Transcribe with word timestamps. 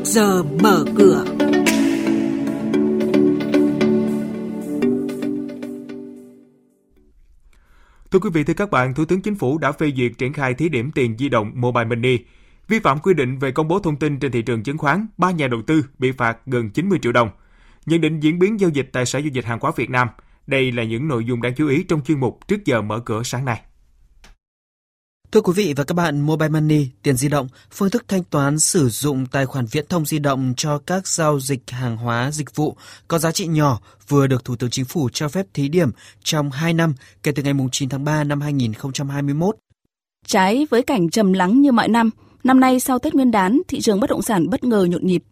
trước 0.00 0.10
giờ 0.10 0.42
mở 0.42 0.84
cửa. 0.96 1.24
Thưa 8.10 8.18
quý 8.18 8.30
vị, 8.32 8.44
thưa 8.44 8.54
các 8.54 8.70
bạn, 8.70 8.94
Thủ 8.94 9.04
tướng 9.04 9.22
Chính 9.22 9.34
phủ 9.34 9.58
đã 9.58 9.72
phê 9.72 9.92
duyệt 9.96 10.12
triển 10.18 10.32
khai 10.32 10.54
thí 10.54 10.68
điểm 10.68 10.90
tiền 10.94 11.16
di 11.18 11.28
động 11.28 11.52
Mobile 11.54 11.84
Money. 11.84 12.18
Vi 12.68 12.78
phạm 12.78 12.98
quy 12.98 13.14
định 13.14 13.38
về 13.38 13.52
công 13.52 13.68
bố 13.68 13.78
thông 13.78 13.96
tin 13.96 14.18
trên 14.18 14.32
thị 14.32 14.42
trường 14.42 14.62
chứng 14.62 14.78
khoán, 14.78 15.06
ba 15.16 15.30
nhà 15.30 15.48
đầu 15.48 15.62
tư 15.66 15.84
bị 15.98 16.12
phạt 16.12 16.38
gần 16.46 16.70
90 16.70 16.98
triệu 17.02 17.12
đồng. 17.12 17.30
Nhận 17.86 18.00
định 18.00 18.20
diễn 18.20 18.38
biến 18.38 18.60
giao 18.60 18.70
dịch 18.70 18.90
tại 18.92 19.06
Sở 19.06 19.18
Giao 19.18 19.30
dịch 19.32 19.44
Hàng 19.44 19.58
hóa 19.60 19.72
Việt 19.76 19.90
Nam. 19.90 20.08
Đây 20.46 20.72
là 20.72 20.84
những 20.84 21.08
nội 21.08 21.24
dung 21.24 21.42
đáng 21.42 21.54
chú 21.56 21.68
ý 21.68 21.82
trong 21.82 22.00
chuyên 22.04 22.20
mục 22.20 22.48
trước 22.48 22.64
giờ 22.64 22.82
mở 22.82 23.00
cửa 23.00 23.22
sáng 23.22 23.44
nay. 23.44 23.60
Thưa 25.32 25.40
quý 25.40 25.52
vị 25.56 25.74
và 25.76 25.84
các 25.84 25.94
bạn, 25.94 26.20
Mobile 26.20 26.48
Money, 26.48 26.88
tiền 27.02 27.16
di 27.16 27.28
động, 27.28 27.48
phương 27.70 27.90
thức 27.90 28.04
thanh 28.08 28.24
toán 28.24 28.58
sử 28.58 28.88
dụng 28.88 29.26
tài 29.26 29.46
khoản 29.46 29.66
viễn 29.66 29.86
thông 29.88 30.06
di 30.06 30.18
động 30.18 30.54
cho 30.56 30.78
các 30.78 31.06
giao 31.06 31.40
dịch 31.40 31.70
hàng 31.70 31.96
hóa 31.96 32.30
dịch 32.30 32.54
vụ 32.54 32.76
có 33.08 33.18
giá 33.18 33.32
trị 33.32 33.46
nhỏ 33.46 33.80
vừa 34.08 34.26
được 34.26 34.44
Thủ 34.44 34.56
tướng 34.56 34.70
Chính 34.70 34.84
phủ 34.84 35.08
cho 35.12 35.28
phép 35.28 35.46
thí 35.54 35.68
điểm 35.68 35.90
trong 36.24 36.50
2 36.50 36.72
năm 36.72 36.94
kể 37.22 37.32
từ 37.32 37.42
ngày 37.42 37.54
9 37.72 37.88
tháng 37.88 38.04
3 38.04 38.24
năm 38.24 38.40
2021. 38.40 39.56
Trái 40.26 40.66
với 40.70 40.82
cảnh 40.82 41.10
trầm 41.10 41.32
lắng 41.32 41.60
như 41.60 41.72
mọi 41.72 41.88
năm, 41.88 42.10
năm 42.44 42.60
nay 42.60 42.80
sau 42.80 42.98
Tết 42.98 43.14
Nguyên 43.14 43.30
đán, 43.30 43.60
thị 43.68 43.80
trường 43.80 44.00
bất 44.00 44.10
động 44.10 44.22
sản 44.22 44.50
bất 44.50 44.64
ngờ 44.64 44.86
nhộn 44.90 45.06
nhịp. 45.06 45.24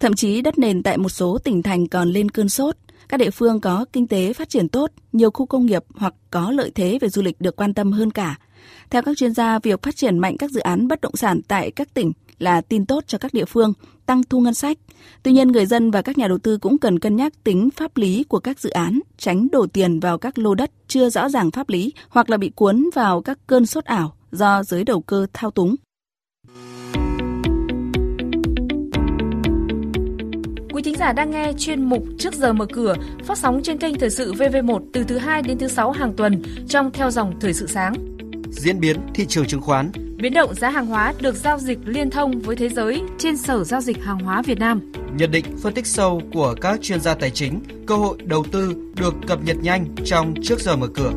Thậm 0.00 0.14
chí 0.14 0.42
đất 0.42 0.58
nền 0.58 0.82
tại 0.82 0.98
một 0.98 1.08
số 1.08 1.38
tỉnh 1.38 1.62
thành 1.62 1.88
còn 1.88 2.08
lên 2.08 2.28
cơn 2.28 2.48
sốt. 2.48 2.76
Các 3.08 3.16
địa 3.16 3.30
phương 3.30 3.60
có 3.60 3.84
kinh 3.92 4.06
tế 4.06 4.32
phát 4.32 4.48
triển 4.48 4.68
tốt, 4.68 4.90
nhiều 5.12 5.30
khu 5.30 5.46
công 5.46 5.66
nghiệp 5.66 5.84
hoặc 5.94 6.14
có 6.30 6.50
lợi 6.50 6.70
thế 6.74 6.98
về 7.00 7.08
du 7.08 7.22
lịch 7.22 7.40
được 7.40 7.56
quan 7.56 7.74
tâm 7.74 7.92
hơn 7.92 8.10
cả– 8.10 8.38
theo 8.90 9.02
các 9.02 9.16
chuyên 9.16 9.34
gia, 9.34 9.58
việc 9.58 9.82
phát 9.82 9.96
triển 9.96 10.18
mạnh 10.18 10.36
các 10.36 10.50
dự 10.50 10.60
án 10.60 10.88
bất 10.88 11.00
động 11.00 11.16
sản 11.16 11.40
tại 11.48 11.70
các 11.70 11.94
tỉnh 11.94 12.12
là 12.38 12.60
tin 12.60 12.86
tốt 12.86 13.04
cho 13.06 13.18
các 13.18 13.34
địa 13.34 13.44
phương, 13.44 13.72
tăng 14.06 14.22
thu 14.30 14.40
ngân 14.40 14.54
sách. 14.54 14.78
Tuy 15.22 15.32
nhiên, 15.32 15.48
người 15.48 15.66
dân 15.66 15.90
và 15.90 16.02
các 16.02 16.18
nhà 16.18 16.28
đầu 16.28 16.38
tư 16.38 16.58
cũng 16.58 16.78
cần 16.78 16.98
cân 16.98 17.16
nhắc 17.16 17.44
tính 17.44 17.70
pháp 17.70 17.96
lý 17.96 18.24
của 18.24 18.38
các 18.38 18.60
dự 18.60 18.70
án, 18.70 19.00
tránh 19.18 19.48
đổ 19.52 19.66
tiền 19.66 20.00
vào 20.00 20.18
các 20.18 20.38
lô 20.38 20.54
đất 20.54 20.70
chưa 20.88 21.10
rõ 21.10 21.28
ràng 21.28 21.50
pháp 21.50 21.68
lý 21.68 21.92
hoặc 22.08 22.30
là 22.30 22.36
bị 22.36 22.50
cuốn 22.54 22.90
vào 22.94 23.22
các 23.22 23.38
cơn 23.46 23.66
sốt 23.66 23.84
ảo 23.84 24.16
do 24.32 24.62
giới 24.62 24.84
đầu 24.84 25.00
cơ 25.00 25.26
thao 25.32 25.50
túng. 25.50 25.74
Quý 30.72 30.82
thính 30.82 30.96
giả 30.96 31.12
đang 31.12 31.30
nghe 31.30 31.52
chuyên 31.58 31.84
mục 31.84 32.04
Trước 32.18 32.34
giờ 32.34 32.52
mở 32.52 32.66
cửa 32.72 32.94
phát 33.24 33.38
sóng 33.38 33.60
trên 33.62 33.78
kênh 33.78 33.98
Thời 33.98 34.10
sự 34.10 34.32
VV1 34.32 34.80
từ 34.92 35.04
thứ 35.04 35.18
2 35.18 35.42
đến 35.42 35.58
thứ 35.58 35.68
6 35.68 35.90
hàng 35.90 36.12
tuần 36.16 36.42
trong 36.68 36.90
theo 36.92 37.10
dòng 37.10 37.40
Thời 37.40 37.54
sự 37.54 37.66
sáng 37.66 38.13
diễn 38.54 38.80
biến 38.80 39.00
thị 39.14 39.26
trường 39.28 39.46
chứng 39.46 39.60
khoán. 39.60 39.92
Biến 40.16 40.34
động 40.34 40.54
giá 40.54 40.70
hàng 40.70 40.86
hóa 40.86 41.14
được 41.20 41.36
giao 41.36 41.58
dịch 41.58 41.78
liên 41.84 42.10
thông 42.10 42.40
với 42.40 42.56
thế 42.56 42.68
giới 42.68 43.02
trên 43.18 43.36
Sở 43.36 43.64
Giao 43.64 43.80
dịch 43.80 44.02
Hàng 44.02 44.18
hóa 44.18 44.42
Việt 44.42 44.58
Nam. 44.58 44.92
Nhận 45.16 45.30
định 45.30 45.44
phân 45.62 45.74
tích 45.74 45.86
sâu 45.86 46.22
của 46.32 46.54
các 46.60 46.82
chuyên 46.82 47.00
gia 47.00 47.14
tài 47.14 47.30
chính, 47.30 47.60
cơ 47.86 47.96
hội 47.96 48.18
đầu 48.24 48.44
tư 48.52 48.74
được 48.96 49.14
cập 49.28 49.44
nhật 49.44 49.56
nhanh 49.62 49.94
trong 50.04 50.34
trước 50.42 50.60
giờ 50.60 50.76
mở 50.76 50.88
cửa. 50.94 51.12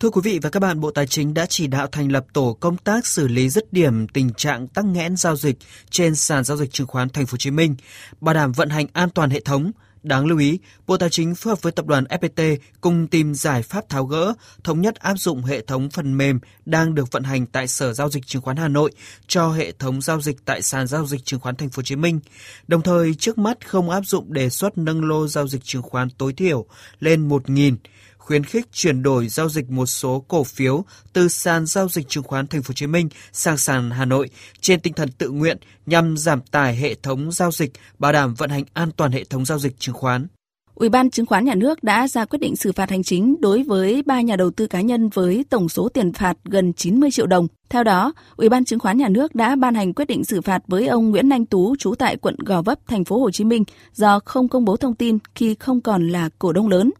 Thưa 0.00 0.10
quý 0.10 0.20
vị 0.24 0.38
và 0.42 0.50
các 0.50 0.60
bạn, 0.60 0.80
Bộ 0.80 0.90
Tài 0.90 1.06
chính 1.06 1.34
đã 1.34 1.46
chỉ 1.46 1.66
đạo 1.66 1.86
thành 1.86 2.12
lập 2.12 2.26
tổ 2.32 2.56
công 2.60 2.76
tác 2.76 3.06
xử 3.06 3.28
lý 3.28 3.48
dứt 3.48 3.72
điểm 3.72 4.08
tình 4.08 4.30
trạng 4.36 4.68
tăng 4.68 4.92
nghẽn 4.92 5.16
giao 5.16 5.36
dịch 5.36 5.56
trên 5.90 6.14
sàn 6.14 6.44
giao 6.44 6.56
dịch 6.56 6.72
chứng 6.72 6.86
khoán 6.86 7.08
Thành 7.08 7.26
phố 7.26 7.32
Hồ 7.32 7.36
Chí 7.36 7.50
Minh, 7.50 7.74
bảo 8.20 8.34
đảm 8.34 8.52
vận 8.52 8.68
hành 8.70 8.86
an 8.92 9.10
toàn 9.10 9.30
hệ 9.30 9.40
thống, 9.40 9.70
Đáng 10.02 10.26
lưu 10.26 10.38
ý, 10.38 10.58
Bộ 10.86 10.96
Tài 10.96 11.10
chính 11.10 11.34
phối 11.34 11.50
hợp 11.50 11.62
với 11.62 11.72
tập 11.72 11.86
đoàn 11.86 12.04
FPT 12.04 12.56
cùng 12.80 13.06
tìm 13.06 13.34
giải 13.34 13.62
pháp 13.62 13.88
tháo 13.88 14.04
gỡ, 14.04 14.34
thống 14.64 14.80
nhất 14.80 14.94
áp 14.94 15.14
dụng 15.14 15.42
hệ 15.42 15.60
thống 15.60 15.90
phần 15.90 16.16
mềm 16.16 16.40
đang 16.66 16.94
được 16.94 17.12
vận 17.12 17.22
hành 17.22 17.46
tại 17.46 17.68
Sở 17.68 17.92
Giao 17.92 18.10
dịch 18.10 18.26
Chứng 18.26 18.42
khoán 18.42 18.56
Hà 18.56 18.68
Nội 18.68 18.92
cho 19.26 19.48
hệ 19.52 19.72
thống 19.72 20.00
giao 20.00 20.20
dịch 20.20 20.36
tại 20.44 20.62
sàn 20.62 20.86
giao 20.86 21.06
dịch 21.06 21.24
chứng 21.24 21.40
khoán 21.40 21.56
Thành 21.56 21.68
phố 21.68 21.80
Hồ 21.80 21.82
Chí 21.82 21.96
Minh. 21.96 22.20
Đồng 22.68 22.82
thời, 22.82 23.14
trước 23.14 23.38
mắt 23.38 23.68
không 23.68 23.90
áp 23.90 24.02
dụng 24.06 24.32
đề 24.32 24.50
xuất 24.50 24.78
nâng 24.78 25.04
lô 25.04 25.28
giao 25.28 25.48
dịch 25.48 25.64
chứng 25.64 25.82
khoán 25.82 26.10
tối 26.10 26.32
thiểu 26.32 26.66
lên 27.00 27.28
1.000 27.28 27.76
khuyến 28.24 28.44
khích 28.44 28.72
chuyển 28.72 29.02
đổi 29.02 29.28
giao 29.28 29.48
dịch 29.48 29.70
một 29.70 29.86
số 29.86 30.24
cổ 30.28 30.44
phiếu 30.44 30.84
từ 31.12 31.28
sàn 31.28 31.66
giao 31.66 31.88
dịch 31.88 32.08
chứng 32.08 32.24
khoán 32.24 32.46
Thành 32.46 32.62
phố 32.62 32.68
Hồ 32.68 32.74
Chí 32.74 32.86
Minh 32.86 33.08
sang 33.32 33.56
sàn 33.56 33.90
Hà 33.90 34.04
Nội 34.04 34.30
trên 34.60 34.80
tinh 34.80 34.92
thần 34.92 35.08
tự 35.18 35.30
nguyện 35.30 35.58
nhằm 35.86 36.16
giảm 36.16 36.40
tải 36.40 36.76
hệ 36.76 36.94
thống 36.94 37.32
giao 37.32 37.52
dịch, 37.52 37.72
bảo 37.98 38.12
đảm 38.12 38.34
vận 38.34 38.50
hành 38.50 38.64
an 38.72 38.90
toàn 38.96 39.12
hệ 39.12 39.24
thống 39.24 39.44
giao 39.44 39.58
dịch 39.58 39.78
chứng 39.78 39.94
khoán. 39.94 40.26
Ủy 40.74 40.88
ban 40.88 41.10
Chứng 41.10 41.26
khoán 41.26 41.44
Nhà 41.44 41.54
nước 41.54 41.84
đã 41.84 42.08
ra 42.08 42.24
quyết 42.24 42.38
định 42.38 42.56
xử 42.56 42.72
phạt 42.72 42.90
hành 42.90 43.02
chính 43.02 43.36
đối 43.40 43.62
với 43.62 44.02
ba 44.06 44.20
nhà 44.20 44.36
đầu 44.36 44.50
tư 44.50 44.66
cá 44.66 44.80
nhân 44.80 45.08
với 45.08 45.44
tổng 45.50 45.68
số 45.68 45.88
tiền 45.88 46.12
phạt 46.12 46.36
gần 46.44 46.72
90 46.72 47.10
triệu 47.10 47.26
đồng. 47.26 47.46
Theo 47.70 47.84
đó, 47.84 48.12
Ủy 48.36 48.48
ban 48.48 48.64
Chứng 48.64 48.78
khoán 48.78 48.98
Nhà 48.98 49.08
nước 49.08 49.34
đã 49.34 49.56
ban 49.56 49.74
hành 49.74 49.94
quyết 49.94 50.04
định 50.04 50.24
xử 50.24 50.40
phạt 50.40 50.62
với 50.66 50.86
ông 50.86 51.10
Nguyễn 51.10 51.32
Anh 51.32 51.46
Tú 51.46 51.76
trú 51.76 51.94
tại 51.94 52.16
quận 52.16 52.36
Gò 52.46 52.62
Vấp, 52.62 52.78
thành 52.86 53.04
phố 53.04 53.20
Hồ 53.20 53.30
Chí 53.30 53.44
Minh 53.44 53.64
do 53.92 54.20
không 54.24 54.48
công 54.48 54.64
bố 54.64 54.76
thông 54.76 54.94
tin 54.94 55.18
khi 55.34 55.54
không 55.54 55.80
còn 55.80 56.08
là 56.08 56.28
cổ 56.38 56.52
đông 56.52 56.68
lớn. 56.68 56.90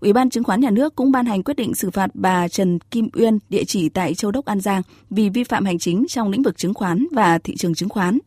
Ủy 0.00 0.12
ban 0.12 0.30
Chứng 0.30 0.44
khoán 0.44 0.60
Nhà 0.60 0.70
nước 0.70 0.96
cũng 0.96 1.12
ban 1.12 1.26
hành 1.26 1.42
quyết 1.42 1.54
định 1.54 1.74
xử 1.74 1.90
phạt 1.90 2.10
bà 2.14 2.48
Trần 2.48 2.78
Kim 2.90 3.08
Uyên, 3.12 3.38
địa 3.48 3.64
chỉ 3.64 3.88
tại 3.88 4.14
Châu 4.14 4.30
Đốc 4.30 4.44
An 4.44 4.60
Giang 4.60 4.82
vì 5.10 5.28
vi 5.28 5.44
phạm 5.44 5.64
hành 5.64 5.78
chính 5.78 6.06
trong 6.08 6.30
lĩnh 6.30 6.42
vực 6.42 6.58
chứng 6.58 6.74
khoán 6.74 7.06
và 7.12 7.38
thị 7.38 7.56
trường 7.56 7.74
chứng 7.74 7.88
khoán. 7.88 8.18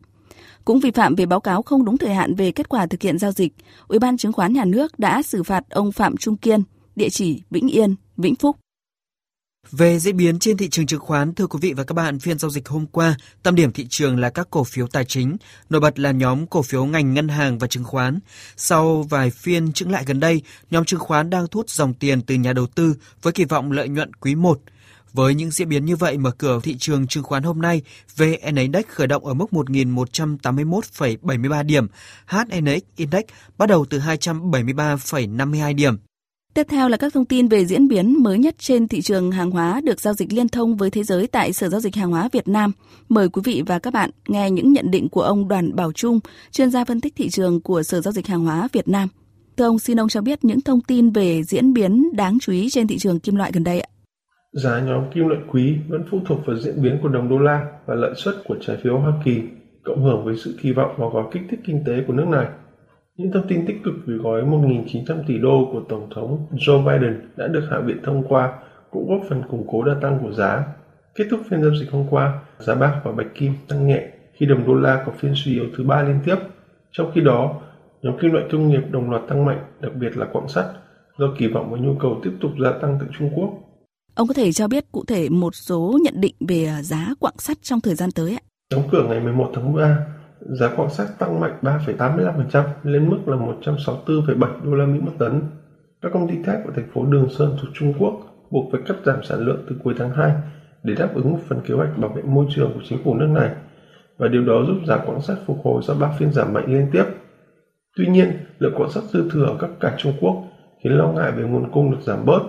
Cũng 0.64 0.80
vi 0.80 0.90
phạm 0.90 1.14
về 1.14 1.26
báo 1.26 1.40
cáo 1.40 1.62
không 1.62 1.84
đúng 1.84 1.98
thời 1.98 2.14
hạn 2.14 2.34
về 2.34 2.52
kết 2.52 2.68
quả 2.68 2.86
thực 2.86 3.02
hiện 3.02 3.18
giao 3.18 3.32
dịch, 3.32 3.52
Ủy 3.88 3.98
ban 3.98 4.16
Chứng 4.16 4.32
khoán 4.32 4.52
Nhà 4.52 4.64
nước 4.64 4.98
đã 4.98 5.22
xử 5.22 5.42
phạt 5.42 5.64
ông 5.70 5.92
Phạm 5.92 6.16
Trung 6.16 6.36
Kiên, 6.36 6.62
địa 6.96 7.08
chỉ 7.08 7.42
Vĩnh 7.50 7.68
Yên, 7.68 7.94
Vĩnh 8.16 8.34
Phúc. 8.34 8.56
Về 9.72 9.98
diễn 9.98 10.16
biến 10.16 10.38
trên 10.38 10.56
thị 10.56 10.68
trường 10.68 10.86
chứng 10.86 11.00
khoán, 11.00 11.34
thưa 11.34 11.46
quý 11.46 11.58
vị 11.62 11.72
và 11.72 11.84
các 11.84 11.94
bạn, 11.94 12.18
phiên 12.18 12.38
giao 12.38 12.50
dịch 12.50 12.68
hôm 12.68 12.86
qua, 12.86 13.16
tâm 13.42 13.54
điểm 13.54 13.72
thị 13.72 13.86
trường 13.90 14.18
là 14.18 14.30
các 14.30 14.48
cổ 14.50 14.64
phiếu 14.64 14.86
tài 14.86 15.04
chính, 15.04 15.36
nổi 15.70 15.80
bật 15.80 15.98
là 15.98 16.10
nhóm 16.10 16.46
cổ 16.46 16.62
phiếu 16.62 16.84
ngành 16.84 17.14
ngân 17.14 17.28
hàng 17.28 17.58
và 17.58 17.66
chứng 17.66 17.84
khoán. 17.84 18.18
Sau 18.56 19.02
vài 19.02 19.30
phiên 19.30 19.72
chững 19.72 19.90
lại 19.90 20.04
gần 20.06 20.20
đây, 20.20 20.42
nhóm 20.70 20.84
chứng 20.84 21.00
khoán 21.00 21.30
đang 21.30 21.46
thu 21.46 21.60
hút 21.60 21.70
dòng 21.70 21.94
tiền 21.94 22.22
từ 22.22 22.34
nhà 22.34 22.52
đầu 22.52 22.66
tư 22.66 22.94
với 23.22 23.32
kỳ 23.32 23.44
vọng 23.44 23.72
lợi 23.72 23.88
nhuận 23.88 24.14
quý 24.14 24.34
1. 24.34 24.60
Với 25.12 25.34
những 25.34 25.50
diễn 25.50 25.68
biến 25.68 25.84
như 25.84 25.96
vậy, 25.96 26.18
mở 26.18 26.30
cửa 26.30 26.60
thị 26.62 26.76
trường 26.78 27.06
chứng 27.06 27.24
khoán 27.24 27.42
hôm 27.42 27.60
nay, 27.60 27.82
VN 28.16 28.56
Index 28.56 28.84
khởi 28.88 29.06
động 29.06 29.26
ở 29.26 29.34
mức 29.34 29.46
1.181,73 29.50 31.64
điểm, 31.64 31.86
HNX 32.26 32.82
Index 32.96 33.24
bắt 33.58 33.68
đầu 33.68 33.86
từ 33.90 33.98
273,52 33.98 35.74
điểm. 35.74 35.96
Tiếp 36.54 36.66
theo 36.68 36.88
là 36.88 36.96
các 36.96 37.12
thông 37.12 37.24
tin 37.24 37.48
về 37.48 37.64
diễn 37.64 37.88
biến 37.88 38.22
mới 38.22 38.38
nhất 38.38 38.54
trên 38.58 38.88
thị 38.88 39.00
trường 39.00 39.32
hàng 39.32 39.50
hóa 39.50 39.80
được 39.84 40.00
giao 40.00 40.14
dịch 40.14 40.32
liên 40.32 40.48
thông 40.48 40.76
với 40.76 40.90
thế 40.90 41.02
giới 41.02 41.26
tại 41.26 41.52
Sở 41.52 41.68
Giao 41.68 41.80
dịch 41.80 41.96
Hàng 41.96 42.10
hóa 42.10 42.28
Việt 42.32 42.48
Nam. 42.48 42.72
Mời 43.08 43.28
quý 43.28 43.42
vị 43.44 43.62
và 43.66 43.78
các 43.78 43.92
bạn 43.92 44.10
nghe 44.28 44.50
những 44.50 44.72
nhận 44.72 44.90
định 44.90 45.08
của 45.08 45.22
ông 45.22 45.48
Đoàn 45.48 45.76
Bảo 45.76 45.92
Trung, 45.92 46.20
chuyên 46.50 46.70
gia 46.70 46.84
phân 46.84 47.00
tích 47.00 47.12
thị 47.16 47.28
trường 47.30 47.60
của 47.60 47.82
Sở 47.82 48.00
Giao 48.00 48.12
dịch 48.12 48.26
Hàng 48.26 48.44
hóa 48.44 48.68
Việt 48.72 48.88
Nam. 48.88 49.08
Thưa 49.56 49.64
ông, 49.64 49.78
xin 49.78 50.00
ông 50.00 50.08
cho 50.08 50.20
biết 50.20 50.44
những 50.44 50.60
thông 50.60 50.80
tin 50.80 51.10
về 51.10 51.42
diễn 51.42 51.72
biến 51.72 52.16
đáng 52.16 52.38
chú 52.40 52.52
ý 52.52 52.70
trên 52.70 52.86
thị 52.86 52.98
trường 52.98 53.20
kim 53.20 53.36
loại 53.36 53.50
gần 53.54 53.64
đây 53.64 53.80
ạ. 53.80 53.88
Giá 54.52 54.80
nhóm 54.80 55.04
kim 55.14 55.28
loại 55.28 55.40
quý 55.50 55.74
vẫn 55.88 56.04
phụ 56.10 56.20
thuộc 56.26 56.38
vào 56.46 56.56
diễn 56.58 56.82
biến 56.82 56.98
của 57.02 57.08
đồng 57.08 57.28
đô 57.28 57.38
la 57.38 57.66
và 57.86 57.94
lợi 57.94 58.14
suất 58.16 58.34
của 58.44 58.56
trái 58.66 58.76
phiếu 58.82 58.98
Hoa 58.98 59.12
Kỳ, 59.24 59.40
cộng 59.84 60.04
hưởng 60.04 60.24
với 60.24 60.36
sự 60.44 60.58
kỳ 60.62 60.72
vọng 60.72 60.94
vào 60.98 61.10
gói 61.10 61.24
kích 61.32 61.42
thích 61.50 61.60
kinh 61.66 61.82
tế 61.86 61.92
của 62.06 62.12
nước 62.12 62.26
này. 62.28 62.46
Những 63.18 63.32
thông 63.32 63.48
tin 63.48 63.66
tích 63.66 63.76
cực 63.84 63.94
về 64.06 64.14
gói 64.14 64.42
1.900 64.42 65.22
tỷ 65.26 65.38
đô 65.38 65.68
của 65.72 65.82
Tổng 65.88 66.10
thống 66.14 66.46
Joe 66.52 66.84
Biden 66.84 67.20
đã 67.36 67.46
được 67.46 67.68
Hạ 67.70 67.80
viện 67.80 67.96
thông 68.04 68.22
qua 68.28 68.52
cũng 68.90 69.08
góp 69.08 69.20
phần 69.28 69.42
củng 69.50 69.66
cố 69.70 69.82
đa 69.84 69.94
tăng 70.02 70.18
của 70.22 70.32
giá. 70.32 70.64
Kết 71.14 71.24
thúc 71.30 71.40
phiên 71.50 71.62
giao 71.62 71.74
dịch 71.74 71.90
hôm 71.90 72.06
qua, 72.10 72.40
giá 72.58 72.74
bạc 72.74 73.00
và 73.04 73.12
bạch 73.12 73.34
kim 73.34 73.52
tăng 73.68 73.86
nhẹ 73.86 74.08
khi 74.32 74.46
đồng 74.46 74.66
đô 74.66 74.74
la 74.74 75.02
có 75.06 75.12
phiên 75.18 75.32
suy 75.36 75.52
yếu 75.52 75.64
thứ 75.76 75.84
ba 75.84 76.02
liên 76.02 76.20
tiếp. 76.24 76.36
Trong 76.92 77.10
khi 77.14 77.20
đó, 77.20 77.60
nhóm 78.02 78.18
kim 78.18 78.32
loại 78.32 78.44
công 78.52 78.68
nghiệp 78.68 78.82
đồng 78.90 79.10
loạt 79.10 79.22
tăng 79.28 79.44
mạnh, 79.44 79.64
đặc 79.80 79.92
biệt 79.94 80.16
là 80.16 80.26
quặng 80.32 80.48
sắt, 80.48 80.64
do 81.18 81.26
kỳ 81.38 81.46
vọng 81.46 81.70
và 81.70 81.78
nhu 81.78 81.94
cầu 82.00 82.20
tiếp 82.24 82.32
tục 82.40 82.50
gia 82.64 82.72
tăng 82.72 82.98
tại 83.00 83.08
Trung 83.18 83.30
Quốc. 83.34 83.50
Ông 84.14 84.28
có 84.28 84.34
thể 84.34 84.52
cho 84.52 84.68
biết 84.68 84.92
cụ 84.92 85.04
thể 85.08 85.28
một 85.28 85.54
số 85.54 85.98
nhận 86.04 86.20
định 86.20 86.34
về 86.48 86.68
giá 86.82 87.14
quặng 87.20 87.38
sắt 87.38 87.56
trong 87.62 87.80
thời 87.80 87.94
gian 87.94 88.10
tới 88.10 88.32
ạ? 88.32 88.42
Đóng 88.70 88.88
cửa 88.92 89.06
ngày 89.08 89.20
11 89.20 89.50
tháng 89.54 89.74
3, 89.74 90.06
giá 90.46 90.68
quặng 90.76 90.90
sắt 90.90 91.18
tăng 91.18 91.40
mạnh 91.40 91.58
3,85% 91.62 92.64
lên 92.82 93.10
mức 93.10 93.18
là 93.26 93.36
164,7 93.36 94.48
đô 94.64 94.74
la 94.74 94.86
Mỹ 94.86 95.00
một 95.00 95.12
tấn. 95.18 95.42
Các 96.02 96.12
công 96.12 96.28
ty 96.28 96.34
thép 96.42 96.66
ở 96.66 96.72
thành 96.76 96.90
phố 96.94 97.04
Đường 97.04 97.28
Sơn 97.30 97.56
thuộc 97.60 97.70
Trung 97.74 97.94
Quốc 97.98 98.20
buộc 98.50 98.72
phải 98.72 98.80
cắt 98.86 98.94
giảm 99.04 99.22
sản 99.22 99.38
lượng 99.40 99.64
từ 99.68 99.76
cuối 99.84 99.94
tháng 99.98 100.10
2 100.10 100.32
để 100.82 100.94
đáp 100.94 101.08
ứng 101.14 101.30
một 101.32 101.38
phần 101.48 101.60
kế 101.66 101.74
hoạch 101.74 101.98
bảo 101.98 102.10
vệ 102.10 102.22
môi 102.22 102.46
trường 102.50 102.72
của 102.74 102.80
chính 102.88 102.98
phủ 103.04 103.14
nước 103.14 103.26
này 103.26 103.50
và 104.18 104.28
điều 104.28 104.44
đó 104.44 104.64
giúp 104.66 104.76
giá 104.86 104.96
quặng 104.96 105.20
sắt 105.20 105.38
phục 105.46 105.58
hồi 105.64 105.82
sau 105.86 105.96
3 106.00 106.12
phiên 106.18 106.32
giảm 106.32 106.52
mạnh 106.52 106.64
liên 106.66 106.86
tiếp. 106.92 107.04
Tuy 107.96 108.06
nhiên, 108.06 108.28
lượng 108.58 108.74
quặng 108.76 108.90
sắt 108.90 109.04
dư 109.04 109.30
thừa 109.30 109.44
ở 109.44 109.56
các 109.60 109.70
cảng 109.80 109.94
Trung 109.98 110.12
Quốc 110.20 110.44
khiến 110.84 110.92
lo 110.92 111.08
ngại 111.08 111.32
về 111.32 111.42
nguồn 111.42 111.70
cung 111.72 111.90
được 111.90 112.00
giảm 112.00 112.26
bớt. 112.26 112.40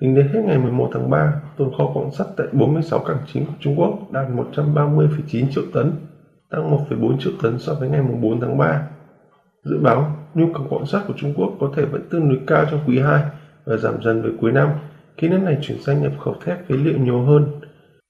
Tính 0.00 0.14
đến 0.14 0.28
hết 0.28 0.40
ngày 0.44 0.58
11 0.58 0.90
tháng 0.92 1.10
3, 1.10 1.42
tồn 1.56 1.70
kho 1.78 1.90
quặng 1.94 2.10
sắt 2.12 2.26
tại 2.36 2.46
46 2.52 2.98
cảng 2.98 3.18
chính 3.32 3.46
của 3.46 3.52
Trung 3.60 3.80
Quốc 3.80 4.12
đạt 4.12 4.28
130,9 4.28 5.50
triệu 5.50 5.64
tấn, 5.72 5.92
tăng 6.52 6.86
1,4 6.88 7.18
triệu 7.18 7.32
tấn 7.42 7.58
so 7.58 7.74
với 7.74 7.88
ngày 7.88 8.02
4 8.22 8.40
tháng 8.40 8.58
3. 8.58 8.88
Dự 9.64 9.78
báo, 9.78 10.16
nhu 10.34 10.46
cầu 10.54 10.66
quặng 10.70 10.86
sắt 10.86 11.02
của 11.06 11.14
Trung 11.16 11.34
Quốc 11.36 11.52
có 11.60 11.72
thể 11.76 11.84
vẫn 11.84 12.08
tương 12.10 12.28
đối 12.28 12.40
cao 12.46 12.66
trong 12.70 12.80
quý 12.86 12.98
2 12.98 13.22
và 13.64 13.76
giảm 13.76 14.02
dần 14.02 14.22
về 14.22 14.30
cuối 14.40 14.52
năm 14.52 14.68
khi 15.16 15.28
nước 15.28 15.38
này 15.42 15.58
chuyển 15.62 15.82
sang 15.82 16.02
nhập 16.02 16.12
khẩu 16.24 16.34
thép 16.44 16.68
phế 16.68 16.74
liệu 16.76 16.98
nhiều 16.98 17.22
hơn. 17.22 17.60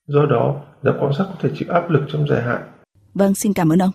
Do 0.07 0.27
đó, 0.27 0.61
giá 0.83 0.93
quặng 1.01 1.13
sắt 1.13 1.27
có 1.29 1.35
thể 1.41 1.51
chịu 1.55 1.69
áp 1.73 1.91
lực 1.91 2.03
trong 2.09 2.29
dài 2.29 2.43
hạn. 2.43 2.63
Vâng, 3.15 3.35
xin 3.35 3.53
cảm 3.53 3.73
ơn 3.73 3.83
ông. 3.83 3.91